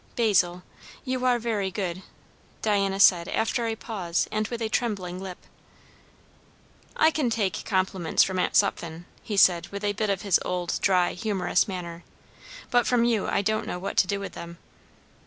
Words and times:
"Basil 0.15 0.63
you 1.05 1.23
are 1.25 1.37
very 1.37 1.69
good!" 1.69 2.01
Diana 2.63 2.99
said 2.99 3.27
after 3.27 3.67
a 3.67 3.75
pause 3.75 4.27
and 4.31 4.47
with 4.47 4.59
a 4.63 4.67
trembling 4.67 5.19
lip. 5.21 5.37
"I 6.95 7.11
can 7.11 7.29
take 7.29 7.63
compliments 7.65 8.23
from 8.23 8.39
Aunt 8.39 8.55
Sutphen," 8.55 9.05
he 9.21 9.37
said 9.37 9.67
with 9.67 9.83
a 9.83 9.93
bit 9.93 10.09
of 10.09 10.23
his 10.23 10.39
old 10.43 10.79
dry 10.81 11.13
humorous 11.13 11.67
manner, 11.67 12.03
"but 12.71 12.87
from 12.87 13.03
you 13.05 13.27
I 13.27 13.43
don't 13.43 13.67
know 13.67 13.77
what 13.77 13.95
to 13.97 14.07
do 14.07 14.19
with 14.19 14.31
them. 14.33 14.57